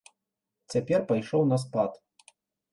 [0.75, 1.91] Цяпер пайшоў на спад.